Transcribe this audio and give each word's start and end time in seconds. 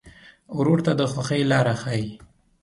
ورور 0.57 0.79
ته 0.85 0.91
د 0.99 1.01
خوښۍ 1.11 1.41
لاره 1.51 1.73
ښيي. 1.81 2.07